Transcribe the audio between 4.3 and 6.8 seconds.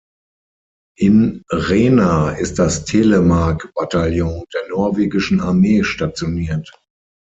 der norwegischen Armee stationiert.